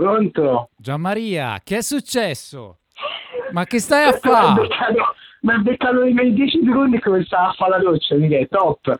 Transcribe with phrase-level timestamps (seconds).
[0.00, 0.70] Pronto?
[0.78, 2.78] Gianmaria, che è successo?
[3.52, 4.66] Ma che stai a fare?
[5.42, 8.48] Mi ha beccato i miei 10 secondi e cominciava a fare la doccia, mi è
[8.48, 8.96] top.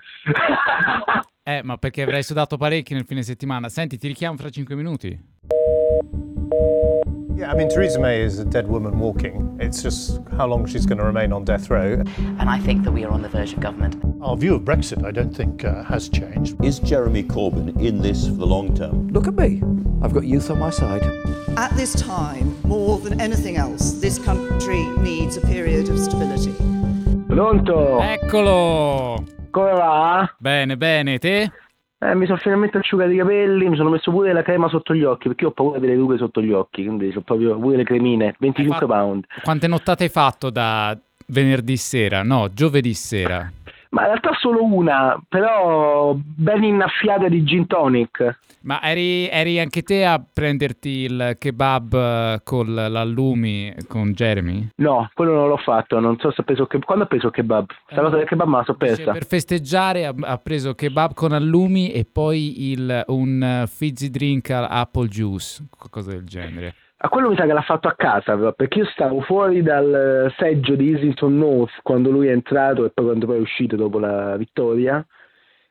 [1.43, 3.71] eh, ma perché avrei sudato parecchio nel fine settimana.
[3.71, 5.19] Senti, ti richiamo fra 5 minuti.
[7.35, 9.57] Yeah, I mean, Theresa May is a dead woman walking.
[9.59, 12.03] It's just how long she's going to remain on death row.
[12.39, 13.97] And I think that we are on the verge of government.
[14.21, 16.63] Our view of Brexit, I don't think, uh, has changed.
[16.63, 19.09] Is Jeremy Corbyn in this for the long term?
[19.09, 19.63] Look at me.
[20.03, 21.03] I've got youth on my side.
[21.57, 26.55] At this time, more than anything else, this country needs a period of stability.
[27.27, 28.01] Pronto?
[28.01, 29.23] Eccolo!
[29.51, 30.35] Come va?
[30.39, 31.53] Bene, bene, te?
[31.99, 35.05] Eh, mi sono finalmente asciugato i capelli, mi sono messo pure la crema sotto gli
[35.05, 38.35] occhi, perché ho paura delle rughe sotto gli occhi, quindi ho proprio pure le cremine,
[38.39, 38.87] 25 fatto...
[38.87, 39.27] pound.
[39.43, 40.97] Quante nottate hai fatto da
[41.27, 42.23] venerdì sera?
[42.23, 43.53] No, giovedì sera.
[43.91, 48.39] Ma in realtà solo una, però ben innaffiata di gin tonic.
[48.63, 54.69] Ma eri, eri, anche te a prenderti il kebab eh, con l'allumi con Jeremy?
[54.77, 57.67] No, quello non l'ho fatto, non so se ho preso ke- quando ho preso kebab.
[57.67, 59.13] Questa eh, cosa del kebab me la so persa.
[59.13, 65.09] Per festeggiare ha, ha, preso kebab con allumi e poi il, un fizzy drink apple
[65.09, 66.75] juice, qualcosa del genere.
[67.03, 70.75] A quello mi sa che l'ha fatto a casa, perché io stavo fuori dal seggio
[70.75, 74.37] di Islington North quando lui è entrato e poi quando poi è uscito dopo la
[74.37, 75.05] vittoria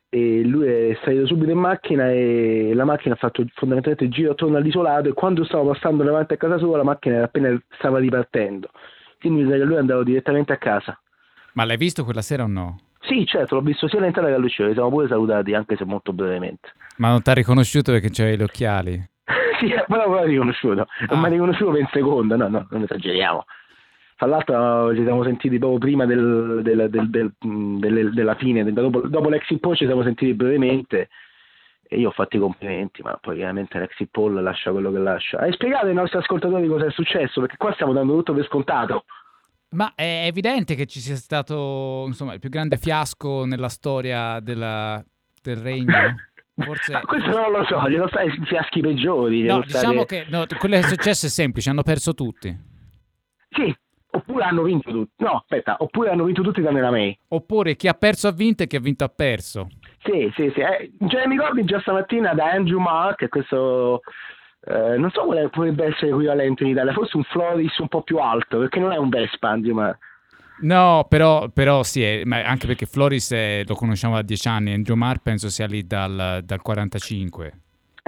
[0.10, 4.32] e lui è salito subito in macchina e la macchina ha fatto fondamentalmente il giro
[4.32, 8.72] attorno all'isolato e quando stavo passando davanti a casa sua la macchina appena stava ripartendo
[9.20, 11.00] quindi lui è andato direttamente a casa
[11.54, 12.80] ma l'hai visto quella sera o no?
[13.02, 16.14] Sì, certo, l'ho visto sia all'entrata che all'uscita, ci siamo pure salutati, anche se molto
[16.14, 16.70] brevemente.
[16.98, 19.10] Ma non ti ha riconosciuto perché c'avevi gli occhiali?
[19.60, 20.88] Sì, ma non l'ho riconosciuto, ah.
[21.10, 23.46] non mi ha riconosciuto per un secondo, no, no, non esageriamo.
[24.16, 29.60] Tra l'altro ci siamo sentiti proprio prima del, del, del, della fine, dopo, dopo l'exit
[29.60, 31.08] poll ci siamo sentiti brevemente
[31.92, 35.40] e io ho fatto i complimenti, ma poi chiaramente l'exit poll lascia quello che lascia.
[35.40, 37.42] Hai spiegato ai nostri ascoltatori cosa è successo?
[37.42, 39.06] Perché qua stiamo dando tutto per scontato.
[39.72, 45.04] Ma è evidente che ci sia stato insomma, il più grande fiasco nella storia della,
[45.42, 45.94] del regno.
[46.64, 46.92] Forse...
[46.94, 49.44] Ma questo non lo so, glielo stai fiaschi peggiori.
[49.44, 52.68] No, diciamo che no, quello che è successo è semplice, hanno perso tutti.
[53.50, 53.76] Sì,
[54.12, 55.24] Oppure hanno vinto tutti.
[55.24, 57.18] No, aspetta, oppure hanno vinto tutti tranne la May.
[57.28, 59.70] Oppure chi ha perso ha vinto e chi ha vinto ha perso.
[60.04, 60.62] Sì, sì, sì.
[60.62, 64.02] Eh, Jeremy Corbyn già stamattina da Andrew Mark, questo...
[64.62, 68.18] Eh, non so quale potrebbe essere equivalente in Italia, forse un Floris un po' più
[68.18, 70.00] alto, perché non è un Vespa, Andrew Mark.
[70.62, 74.96] No, però, però sì, è, anche perché Floris è, lo conosciamo da dieci anni, Andrew
[74.96, 77.54] Mark penso sia lì dal, dal 45.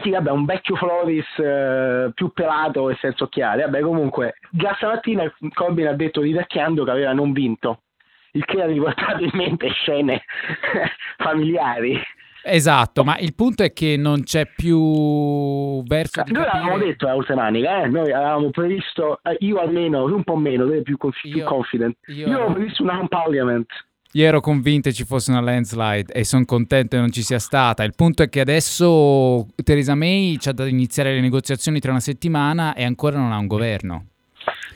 [0.02, 3.62] Sì, vabbè, un vecchio Floris eh, più pelato e senza occhiali.
[3.62, 7.84] Vabbè, comunque, già stamattina Corbyn ha detto ridacchiando che aveva non vinto,
[8.32, 10.24] il che ha riportato in mente scene
[11.18, 12.02] familiari.
[12.44, 16.52] Esatto, ma il punto è che non c'è più verso Noi capire...
[16.52, 17.88] l'avevamo detto a Ultramanica, eh?
[17.88, 22.28] noi avevavamo previsto, eh, io almeno, un po' meno, più, conf- io, più confident, io,
[22.28, 23.68] io avevo previsto un parliament.
[24.14, 27.84] Io ero convinto ci fosse una landslide e sono contento che non ci sia stata.
[27.84, 32.02] Il punto è che adesso Theresa May ci ha da iniziare le negoziazioni tra una
[32.02, 34.08] settimana e ancora non ha un governo.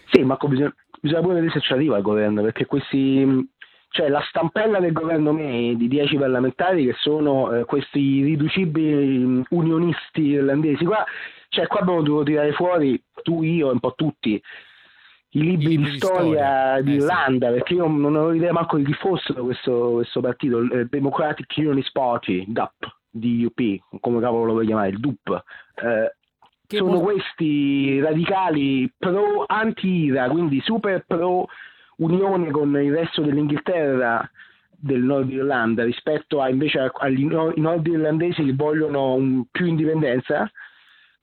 [0.10, 3.26] Sì, ma bisogna, bisogna pure vedere se ci arriva il governo, perché questi,
[3.96, 10.22] cioè la stampella del governo May di 10 parlamentari che sono eh, questi riducibili unionisti
[10.22, 11.02] irlandesi, qua,
[11.48, 14.34] cioè, qua abbiamo dovuto tirare fuori, tu, io e un po' tutti,
[15.30, 17.56] i libri, libri di storia, di Irlanda, eh, sì.
[17.56, 21.92] perché io non avevo idea manco di chi fossero questo, questo partito, il Democratic Unionist
[21.94, 25.44] Party, DUP, DUP, come cavolo lo vuoi chiamare, il DUP.
[25.76, 26.16] Eh,
[26.68, 31.48] sono questi radicali pro anti-IRA, quindi super pro
[31.98, 34.30] unione con il resto dell'Inghilterra
[34.70, 40.50] del nord Irlanda rispetto a invece agli nord irlandesi che vogliono un, più indipendenza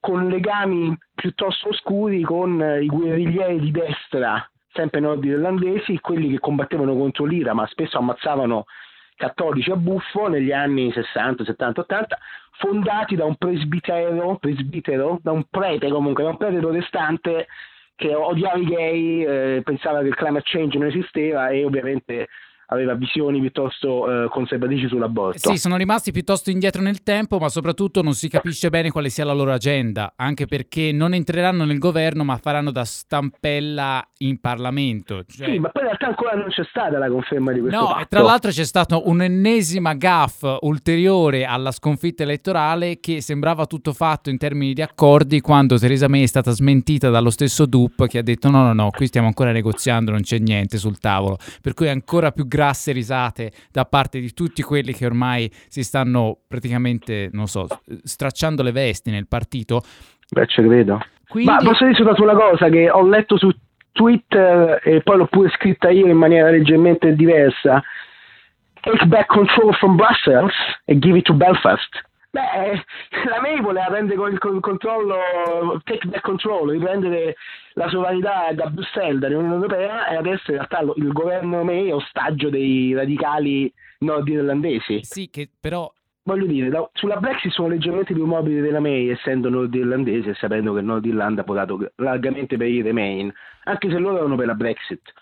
[0.03, 7.23] con legami piuttosto oscuri con i guerriglieri di destra, sempre nordirlandesi, quelli che combattevano contro
[7.23, 8.65] l'IRA, ma spesso ammazzavano
[9.15, 12.17] cattolici a buffo negli anni 60, 70, 80,
[12.57, 17.47] fondati da un presbitero, presbitero da un prete comunque, da un prete protestante
[17.95, 22.27] che odiava i gay, eh, pensava che il climate change non esisteva e ovviamente
[22.67, 25.49] aveva visioni piuttosto eh, conservatrici sull'aborto.
[25.51, 29.25] Sì, sono rimasti piuttosto indietro nel tempo, ma soprattutto non si capisce bene quale sia
[29.25, 35.23] la loro agenda, anche perché non entreranno nel governo, ma faranno da stampella in Parlamento.
[35.25, 35.49] Cioè...
[35.49, 38.01] Sì, ma poi in realtà ancora non c'è stata la conferma di questo No, fatto.
[38.01, 44.29] e tra l'altro c'è stata un'ennesima gaffe ulteriore alla sconfitta elettorale che sembrava tutto fatto
[44.29, 48.21] in termini di accordi quando Theresa May è stata smentita dallo stesso DUP che ha
[48.23, 51.37] detto no, no, no, qui stiamo ancora negoziando, non c'è niente sul tavolo.
[51.61, 55.83] Per cui è ancora più grasse risate da parte di tutti quelli che ormai si
[55.83, 57.65] stanno praticamente, non so,
[58.03, 59.81] stracciando le vesti nel partito.
[60.29, 61.01] Beh, ci credo.
[61.27, 61.49] Quindi...
[61.49, 63.49] Ma posso dire una cosa che ho letto su
[63.91, 67.81] Twitter e poi l'ho pure scritta io in maniera leggermente diversa.
[68.81, 70.53] Take back control from Brussels
[70.85, 71.89] e give it to Belfast.
[72.33, 72.83] Beh,
[73.29, 77.35] la May voleva prendere il controllo, take back control, riprendere
[77.73, 82.49] la sovranità da Bruxelles, dall'Unione Europea e adesso in realtà il governo May è ostaggio
[82.49, 85.03] dei radicali nordirlandesi.
[85.03, 85.93] Sì, che però
[86.23, 90.73] voglio dire, da, sulla Brexit sono leggermente più mobili della May, essendo nordirlandese e sapendo
[90.73, 93.31] che il Nord Irlanda ha votato largamente per i Remain,
[93.65, 95.13] anche se loro erano per la Brexit.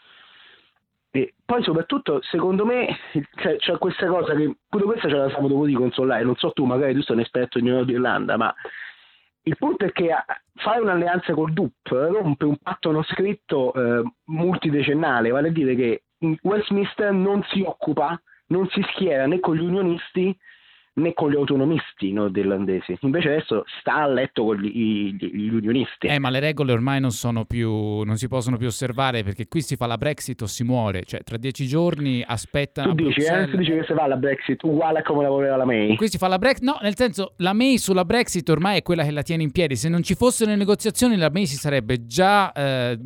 [1.12, 2.88] E poi soprattutto, secondo me,
[3.36, 6.64] c'è, c'è questa cosa che pure questa ce la siamo dovuti consolare, non so tu,
[6.64, 8.54] magari tu sei un esperto di Nord Irlanda, ma
[9.44, 10.10] il punto è che
[10.56, 16.04] fare un'alleanza col DUP rompe un patto non scritto eh, multidecennale, vale a dire che
[16.44, 20.38] Westminster non si occupa, non si schiera né con gli unionisti
[20.94, 22.98] né con gli autonomisti nordirlandesi.
[23.02, 26.08] Invece adesso sta a letto con gli, gli, gli, unionisti.
[26.08, 29.62] Eh, ma le regole ormai non sono più, non si possono più osservare perché qui
[29.62, 31.04] si fa la Brexit o si muore.
[31.04, 32.94] Cioè, tra dieci giorni aspettano.
[32.94, 33.50] Tu dici, eh?
[33.50, 35.96] tu dici che si fa la Brexit uguale a come la voleva la May.
[35.96, 36.64] Qui si fa la Brexit.
[36.64, 39.76] No, nel senso, la May sulla Brexit ormai è quella che la tiene in piedi.
[39.76, 42.52] Se non ci fossero le negoziazioni, la May si sarebbe già.
[42.52, 43.00] Eh,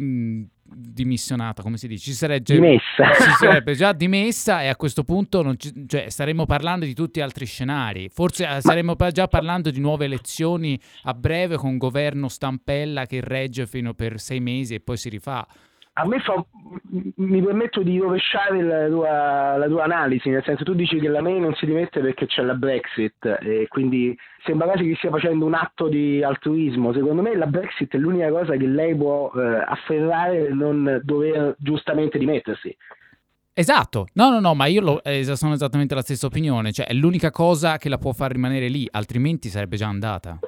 [0.75, 2.11] dimissionata, come si dice?
[2.11, 3.13] Si sarebbe, dimessa.
[3.13, 7.45] si sarebbe già dimessa e a questo punto ci, cioè, staremmo parlando di tutti altri
[7.45, 8.09] scenari.
[8.09, 13.21] Forse eh, staremmo già parlando di nuove elezioni a breve con un governo stampella che
[13.21, 15.47] regge fino per sei mesi e poi si rifà
[15.97, 16.43] a me fa,
[17.15, 21.21] mi permetto di rovesciare la tua, la tua, analisi, nel senso tu dici che la
[21.21, 25.45] May non si dimette perché c'è la Brexit e quindi sembra quasi che stia facendo
[25.45, 26.91] un atto di altruismo.
[26.91, 31.55] Secondo me la Brexit è l'unica cosa che lei può eh, afferrare e non dover
[31.59, 32.75] giustamente dimettersi.
[33.53, 36.93] Esatto, no, no, no, ma io lo, eh, sono esattamente la stessa opinione, cioè è
[36.93, 40.39] l'unica cosa che la può far rimanere lì, altrimenti sarebbe già andata.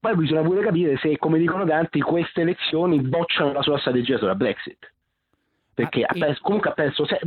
[0.00, 4.34] Poi bisogna pure capire se, come dicono tanti, queste elezioni bocciano la sua strategia sulla
[4.34, 4.94] Brexit.
[5.74, 7.20] Perché ah, perso, comunque ha perso, se,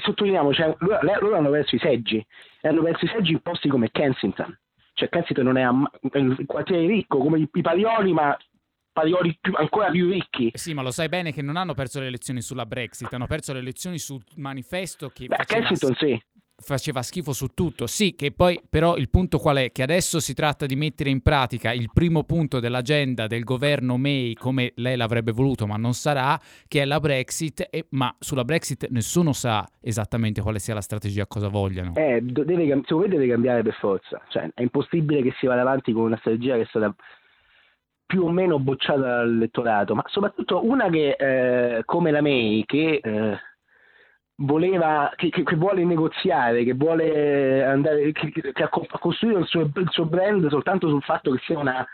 [0.00, 2.24] sottolineiamo, cioè, loro, loro, hanno perso i seggi,
[2.60, 4.56] e hanno perso i seggi in posti come Kensington.
[4.94, 8.36] Cioè Kensington non è un quartiere ricco come i, i Parioli, ma
[8.92, 10.52] Parioli più, ancora più ricchi.
[10.54, 13.52] Sì, ma lo sai bene che non hanno perso le elezioni sulla Brexit, hanno perso
[13.52, 15.26] le elezioni sul manifesto che...
[15.26, 16.20] Beh, Kensington sì
[16.60, 17.86] faceva schifo su tutto.
[17.86, 19.72] Sì, che poi però il punto qual è?
[19.72, 24.34] Che adesso si tratta di mettere in pratica il primo punto dell'agenda del governo May
[24.34, 28.88] come lei l'avrebbe voluto, ma non sarà, che è la Brexit, e, ma sulla Brexit
[28.90, 31.94] nessuno sa esattamente quale sia la strategia, cosa vogliano.
[31.96, 35.92] Eh, deve, secondo me deve cambiare per forza, cioè è impossibile che si vada avanti
[35.92, 36.94] con una strategia che è stata
[38.10, 43.38] più o meno bocciata dall'elettorato, ma soprattutto una che eh, come la May, che eh,
[44.40, 49.62] voleva, che, che, che, vuole negoziare, che vuole andare, che, che ha, costruito il suo,
[49.62, 51.86] il suo, brand soltanto sul fatto che sia una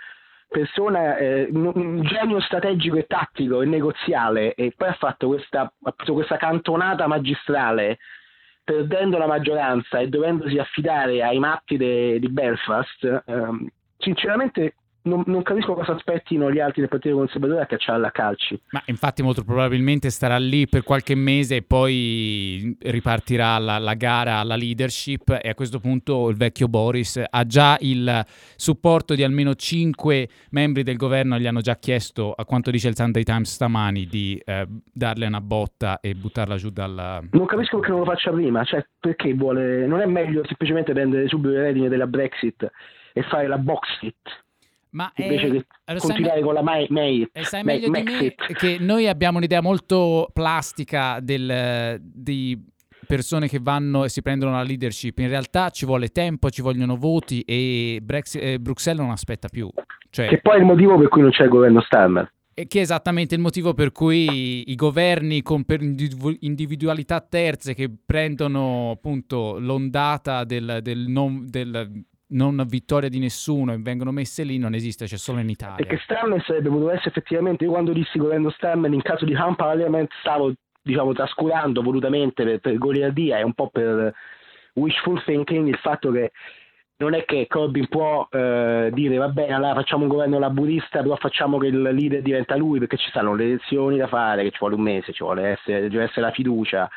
[0.49, 5.95] persona, eh, un genio strategico e tattico e negoziale e poi ha fatto questa, ha
[6.13, 7.99] questa cantonata magistrale
[8.63, 14.75] perdendo la maggioranza e dovendosi affidare ai matti de, di Belfast, ehm, sinceramente
[15.07, 18.61] non, non, capisco cosa aspettino gli altri del Partito Conservatore a cacciarla a calci.
[18.71, 24.37] Ma infatti molto probabilmente starà lì per qualche mese e poi ripartirà la, la, gara
[24.37, 28.25] alla leadership e a questo punto il vecchio Boris ha già il
[28.57, 32.97] supporto di almeno cinque membri del governo, gli hanno già chiesto, a quanto dice il
[32.97, 37.23] Sunday Times stamani, di eh, darle una botta e buttarla giù dalla...
[37.31, 39.87] Non capisco perché non lo faccia prima, cioè perché vuole...
[39.87, 42.71] Non è meglio semplicemente prendere subito le redini della Brexit
[43.13, 44.45] e fare la box fit?
[44.97, 48.79] Ma invece che continuare con la May, May, e sai meglio May, di me che
[48.81, 52.59] noi abbiamo un'idea molto plastica del, di
[53.07, 55.19] persone che vanno e si prendono la leadership.
[55.19, 59.69] In realtà ci vuole tempo, ci vogliono voti e Brexit, eh, Bruxelles non aspetta più.
[60.09, 62.33] Cioè, che poi è il motivo per cui non c'è il governo Starmer.
[62.55, 65.63] E che è esattamente il motivo per cui i governi con
[66.41, 73.79] individualità terze che prendono appunto l'ondata del, del, non, del non vittoria di nessuno e
[73.79, 75.77] vengono messe lì non esiste, c'è solo in Italia.
[75.77, 79.55] Perché Stammen sarebbe potuto essere effettivamente, io quando dissi governo Stammen in caso di Home
[79.55, 80.53] Parliament stavo
[80.83, 84.15] diciamo trascurando volutamente per, per goliardia e un po' per
[84.75, 86.31] wishful thinking il fatto che
[86.99, 91.17] non è che Corbyn può eh, dire va bene allora facciamo un governo laburista però
[91.17, 94.59] facciamo che il leader diventa lui perché ci stanno le elezioni da fare che ci
[94.61, 96.89] vuole un mese ci vuole essere, deve essere la fiducia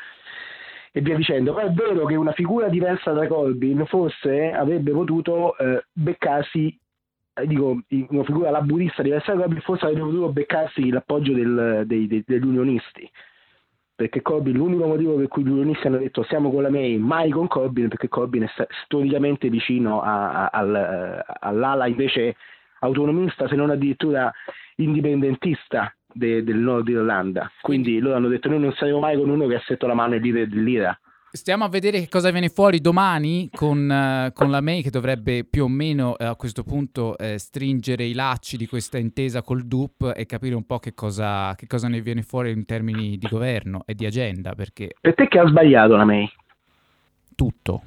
[0.92, 1.54] e via dicendo.
[1.54, 6.76] Però è vero che una figura diversa da Corbyn forse avrebbe potuto eh, beccarsi,
[7.34, 12.06] eh, dico, una figura laburista diversa da Corbyn forse avrebbe potuto beccarsi l'appoggio del, dei,
[12.06, 13.10] dei, degli unionisti.
[13.94, 17.30] Perché Corbyn, l'unico motivo per cui gli unionisti hanno detto siamo con la May, mai
[17.30, 22.36] con Corbyn, perché Corbyn è storicamente vicino a, a, al, all'ala invece
[22.80, 24.32] autonomista, se non addirittura
[24.76, 27.50] indipendentista de- del nord Irlanda.
[27.60, 30.14] Quindi loro hanno detto noi non saremo mai con uno che ha stretto la mano
[30.14, 30.98] ai leader dell'IRA.
[31.32, 35.44] Stiamo a vedere che cosa viene fuori domani con, eh, con la May che dovrebbe
[35.44, 39.62] più o meno eh, a questo punto eh, stringere i lacci di questa intesa col
[39.62, 43.28] DUP e capire un po' che cosa, che cosa ne viene fuori in termini di
[43.30, 46.28] governo e di agenda, perché Per te che ha sbagliato la May?
[47.36, 47.82] tutto,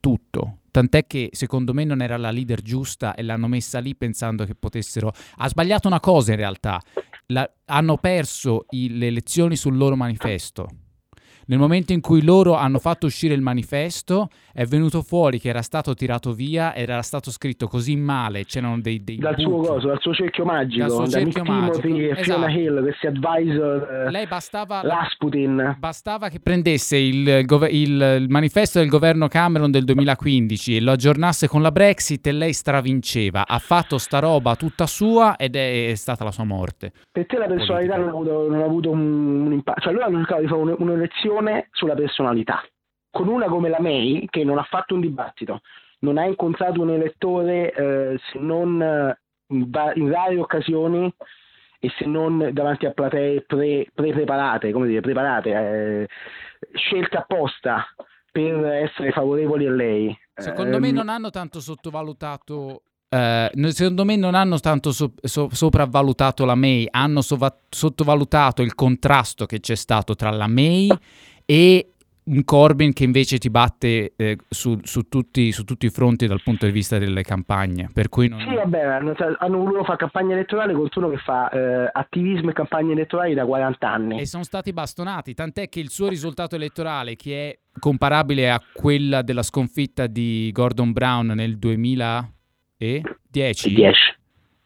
[0.00, 0.56] tutto.
[0.70, 4.54] Tant'è che secondo me non era la leader giusta e l'hanno messa lì pensando che
[4.54, 5.12] potessero...
[5.38, 6.78] Ha sbagliato una cosa in realtà,
[7.30, 10.68] La- hanno perso i- le elezioni sul loro manifesto.
[11.48, 15.62] Nel momento in cui loro hanno fatto uscire il manifesto, è venuto fuori che era
[15.62, 19.98] stato tirato via, era stato scritto così male, c'erano dei, dei Dal suo coso, dal
[20.00, 22.58] suo cerchio magico, Dal suo da cerchio Nick Timothy magico, Fiona esatto.
[22.60, 25.76] Hill, questi advisor, eh, Lei bastava, Rasputin.
[25.78, 27.26] bastava che prendesse il,
[27.70, 32.32] il- il manifesto del governo Cameron del 2015 e lo aggiornasse con la Brexit e
[32.32, 33.46] lei stravinceva.
[33.46, 36.92] Ha fatto sta roba tutta sua ed è, è stata la sua morte.
[37.10, 40.04] Per te la personalità non ha avuto, non ha avuto un, un impatto, cioè loro
[40.04, 40.76] hanno cercato di fare un-
[41.38, 42.62] un'elezione sulla personalità,
[43.10, 45.60] con una come la May che non ha fatto un dibattito,
[46.00, 49.18] non ha incontrato un elettore eh, se non eh,
[49.48, 51.12] in, va- in rare occasioni
[51.80, 56.08] e se non davanti a platee pre- pre-preparate, come dire, preparate, eh,
[56.72, 57.86] scelte apposta
[58.30, 60.18] per essere favorevoli a lei.
[60.34, 62.82] Secondo me Ehm, non hanno tanto sottovalutato.
[63.10, 68.74] No- secondo me non hanno tanto so- so- sopravvalutato la May, hanno sova- sottovalutato il
[68.74, 70.88] contrasto che c'è stato tra la May
[71.44, 71.92] e
[72.28, 76.42] un Corbyn che invece ti batte eh, su, su tutti, su tutti i fronti dal
[76.42, 77.88] punto di vista delle campagne.
[77.92, 78.40] Per cui non...
[78.40, 82.52] Sì, vabbè, hanno, hanno voluto fare campagna elettorale contro uno che fa eh, attivismo e
[82.52, 84.20] campagne elettorali da 40 anni.
[84.20, 89.22] E sono stati bastonati, tant'è che il suo risultato elettorale, che è comparabile a quella
[89.22, 91.58] della sconfitta di Gordon Brown nel
[92.78, 94.16] 2010, 10.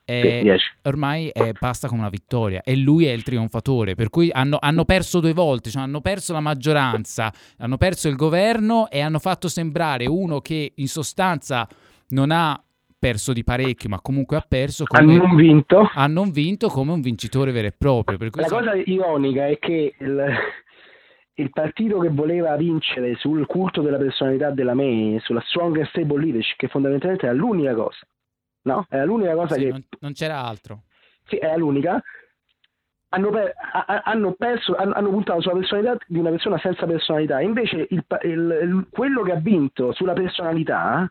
[0.05, 0.65] è- Sì, 10.
[0.83, 4.85] ormai è, basta con una vittoria e lui è il trionfatore, per cui hanno, hanno
[4.85, 9.49] perso due volte, cioè hanno perso la maggioranza, hanno perso il governo e hanno fatto
[9.49, 11.67] sembrare uno che in sostanza
[12.09, 12.63] non ha
[12.99, 15.15] perso di parecchio, ma comunque ha perso come...
[15.15, 15.91] Hanno vinto.
[15.93, 18.17] ha non vinto come un vincitore vero e proprio.
[18.35, 20.25] La cosa ironica è che il,
[21.43, 26.23] il partito che voleva vincere sul culto della personalità della May, sulla strong and stable
[26.23, 28.07] leadership, che fondamentalmente era l'unica cosa,
[28.63, 28.87] no?
[28.89, 30.83] Era l'unica cosa sì, che non, non c'era altro.
[31.27, 32.03] sì, era l'unica.
[33.15, 37.41] Hanno, per- ha- ha- hanno perso, hanno, puntato sulla personalità di una persona senza personalità.
[37.43, 41.07] Invece il il- quello che ha vinto sulla personalità,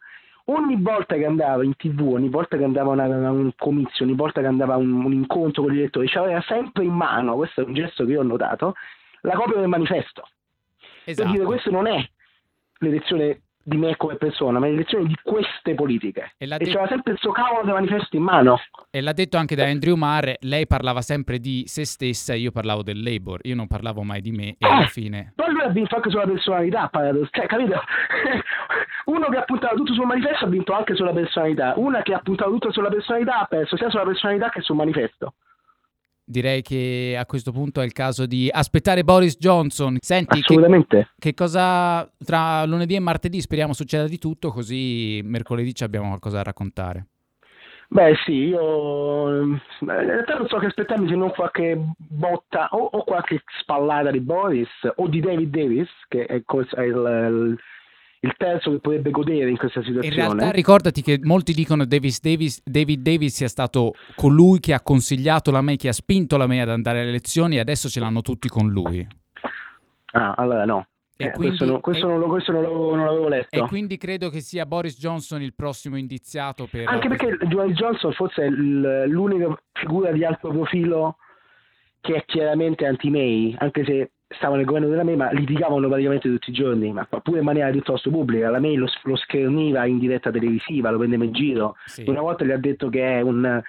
[0.45, 4.41] ogni volta che andava in tv, ogni volta che andava a un comizio, ogni volta
[4.41, 7.65] che andava a un, un incontro con gli elettori, aveva sempre in mano, questo è
[7.65, 8.73] un gesto che io ho notato,
[9.21, 10.27] la copia del manifesto.
[11.03, 11.45] Per dire Esatto.
[11.45, 12.07] questo non è
[12.79, 16.33] l'elezione di me come persona, ma l'elezione di queste politiche.
[16.37, 18.59] E E c'era sempre il suo cavolo di manifesto in mano.
[18.89, 22.81] E l'ha detto anche da Andrew Marr, lei parlava sempre di se stessa, io parlavo
[22.83, 25.33] del Labour, io non parlavo mai di me e alla fine...
[25.35, 27.79] Poi lui ha vinto anche sulla personalità, cioè, capito?
[29.05, 32.19] Uno che ha puntato tutto sul manifesto ha vinto anche sulla personalità, una che ha
[32.19, 35.33] puntato tutto sulla personalità ha perso sia sulla personalità che sul manifesto.
[36.31, 39.97] Direi che a questo punto è il caso di aspettare Boris Johnson.
[39.99, 41.09] Senti, che, Assolutamente.
[41.19, 46.37] che cosa tra lunedì e martedì speriamo succeda di tutto, così mercoledì ci abbiamo qualcosa
[46.37, 47.07] da raccontare.
[47.89, 53.03] Beh sì, io in realtà non so che aspettarmi se non qualche botta o, o
[53.03, 56.45] qualche spallata di Boris o di David Davis, che è il,
[56.77, 57.59] il-
[58.23, 60.15] il terzo che potrebbe godere in questa In situazione.
[60.15, 65.49] realtà ricordati che molti dicono Davis Davis, David Davis sia stato colui che ha consigliato
[65.51, 68.21] la May, che ha spinto la May ad andare alle elezioni e adesso ce l'hanno
[68.21, 69.05] tutti con lui.
[70.13, 70.85] Ah, allora no.
[71.17, 73.55] E Eh, quindi- questo, non, questo e- non lo- questo non l'avevo, non l'avevo letto.
[73.55, 76.87] E quindi credo che sia Boris Johnson il prossimo indiziato per...
[76.87, 81.17] Anche perché Johnny Johnson forse è l'unica figura di alto profilo
[82.01, 86.49] che è chiaramente anti-May, anche se stava nel governo della May, ma litigavano praticamente tutti
[86.49, 88.49] i giorni, ma pure in maniera piuttosto pubblica.
[88.49, 91.75] La May lo, lo scherniva in diretta televisiva, lo prendeva in giro.
[91.85, 92.03] Sì.
[92.07, 93.63] Una volta gli ha detto che è un eh,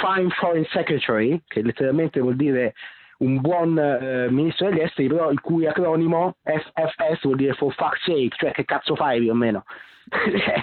[0.00, 2.74] fine foreign secretary, che letteralmente vuol dire
[3.18, 8.04] un buon eh, ministro degli esteri, però il cui acronimo FFS vuol dire for fuck's
[8.04, 9.64] sake, cioè che cazzo fai più o meno.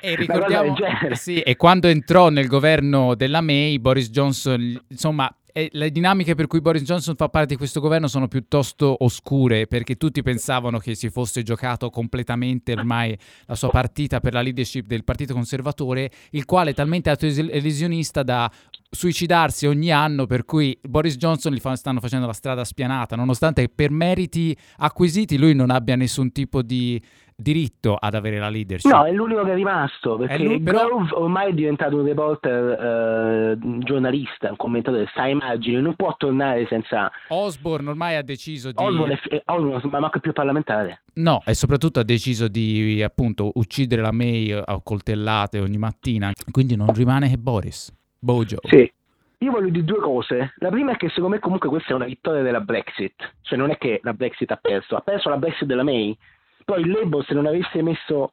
[0.02, 0.76] E ricordiamo,
[1.12, 6.48] sì, e quando entrò nel governo della May, Boris Johnson, insomma, eh, le dinamiche per
[6.48, 10.96] cui Boris Johnson fa parte di questo governo sono piuttosto oscure perché tutti pensavano che
[10.96, 16.44] si fosse giocato completamente ormai la sua partita per la leadership del Partito Conservatore, il
[16.44, 18.52] quale è talmente autolesionista da
[18.90, 23.92] suicidarsi ogni anno, per cui Boris Johnson gli stanno facendo la strada spianata, nonostante per
[23.92, 27.02] meriti acquisiti lui non abbia nessun tipo di
[27.36, 28.92] diritto ad avere la leadership.
[28.92, 32.80] No, è l'unico che è rimasto, perché lui, però- Grove ormai è diventato un reporter
[32.80, 37.12] eh, giornalista, un commentatore, sta a immagini, non può tornare senza...
[37.28, 38.82] Osborne ormai ha deciso di...
[38.82, 41.04] Osborne, è, Osborne ma manco più parlamentare.
[41.16, 46.76] No, e soprattutto ha deciso di appunto uccidere la May a coltellate ogni mattina, quindi
[46.76, 47.94] non rimane che Boris.
[48.18, 48.58] Bojo.
[48.64, 48.92] Sì.
[49.40, 50.54] Io voglio dire due cose.
[50.58, 53.34] La prima è che secondo me comunque questa è una vittoria della Brexit.
[53.42, 56.18] Cioè non è che la Brexit ha perso, ha perso la Brexit della May.
[56.66, 58.32] Poi il Labour se non avesse messo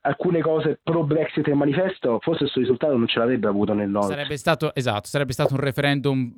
[0.00, 4.08] alcune cose pro Brexit nel manifesto, forse questo risultato non ce l'avrebbe avuto nel nord.
[4.08, 6.32] Sarebbe stato, esatto, sarebbe stato un referendum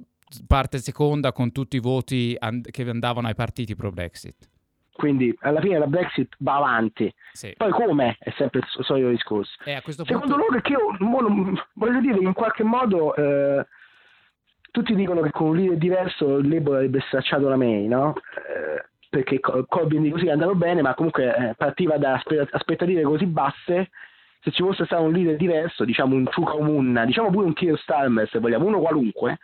[0.46, 4.49] parte seconda con tutti i voti and- che andavano ai partiti pro Brexit.
[4.92, 7.12] Quindi alla fine la Brexit va avanti.
[7.32, 7.54] Sì.
[7.56, 8.16] Poi come?
[8.18, 9.52] È sempre il so- solito discorso.
[9.64, 10.49] E a questo Secondo punto...
[10.49, 13.66] loro che io non- voglio dire che in qualche modo eh,
[14.70, 18.14] tutti dicono che con un leader diverso il Labour avrebbe stracciato la May, no?
[18.46, 22.49] Eh, perché Co- Corbyn di così è andato bene, ma comunque eh, partiva da aspe-
[22.50, 23.90] aspettative così basse.
[24.43, 27.79] Se ci fosse stato un leader diverso, diciamo un Chuka Umunna, diciamo pure un Keir
[27.79, 29.38] Starmer, se vogliamo, uno qualunque,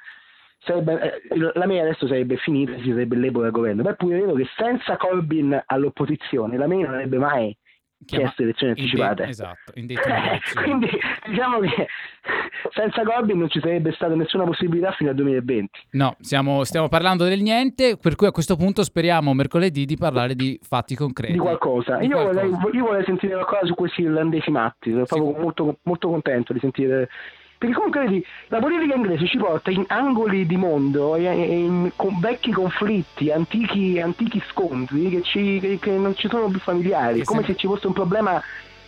[0.61, 3.82] sarebbe, eh, la May adesso sarebbe finita e si sarebbe Labour al governo.
[3.82, 7.54] Poi è pure vero che senza Corbyn all'opposizione la May non avrebbe mai
[8.04, 9.28] Chiama- chiesto elezioni in de- anticipate.
[9.28, 10.66] esatto, indette elezioni.
[10.66, 10.90] Quindi
[11.28, 11.86] diciamo che
[12.72, 15.70] senza Corbyn non ci sarebbe stata nessuna possibilità fino al 2020.
[15.92, 20.34] No, siamo- stiamo parlando del niente, per cui a questo punto speriamo mercoledì di parlare
[20.34, 21.32] di fatti concreti.
[21.32, 21.96] Di qualcosa.
[21.96, 22.46] Di io, qualcosa.
[22.46, 26.58] Vorrei, io vorrei sentire qualcosa su questi irlandesi matti, sono proprio molto, molto contento di
[26.60, 27.08] sentire.
[27.58, 32.52] Perché comunque vedi, la politica inglese ci porta in angoli di mondo in con vecchi
[32.52, 37.20] conflitti, antichi, antichi scontri che, ci- che- che non ci sono più familiari.
[37.20, 38.42] Che come se ci fosse un problema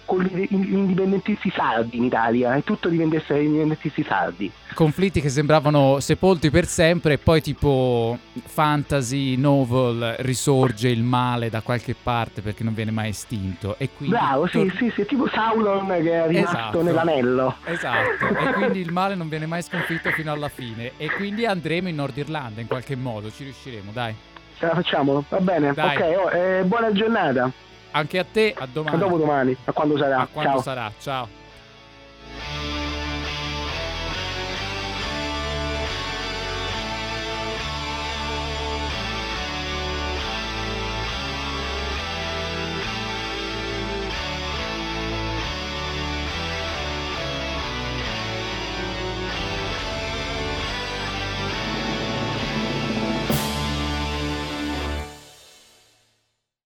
[0.09, 4.51] con gli indipendentisti sardi in Italia e tutto dipendesse dagli indipendentisti sardi.
[4.73, 11.61] Conflitti che sembravano sepolti per sempre e poi tipo fantasy, novel, risorge il male da
[11.61, 13.75] qualche parte perché non viene mai estinto.
[13.77, 16.83] E quindi Bravo, sì, tor- sì, sì, è tipo Sauron che è rimasto Esatto.
[16.83, 17.57] nell'anello.
[17.65, 20.93] Esatto, e quindi il male non viene mai sconfitto fino alla fine.
[20.97, 24.15] E quindi andremo in Nord Irlanda in qualche modo, ci riusciremo, dai.
[24.57, 25.23] Ce la facciamo?
[25.29, 25.75] Va bene?
[25.75, 25.97] Dai.
[25.97, 27.53] Ok, oh, eh, buona giornata.
[27.91, 28.99] Anche a te, a A domani.
[28.99, 30.19] dopo domani, a quando sarà.
[30.21, 30.63] A quando Ciao.
[30.63, 31.29] sarà, ciao.